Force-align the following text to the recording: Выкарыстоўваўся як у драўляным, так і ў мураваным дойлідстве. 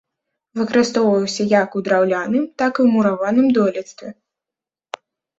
Выкарыстоўваўся 0.59 1.43
як 1.49 1.75
у 1.79 1.81
драўляным, 1.87 2.47
так 2.61 2.73
і 2.77 2.81
ў 2.85 2.87
мураваным 2.93 3.47
дойлідстве. 3.57 4.09